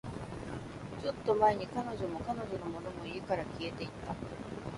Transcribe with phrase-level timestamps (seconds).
[0.99, 4.15] ちょっと前に、彼女も、彼女のものも、家から消えていった